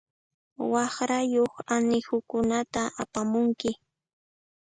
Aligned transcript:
Waqrayuq 0.73 1.53
anihukunata 1.75 2.83
apamunki. 3.01 3.71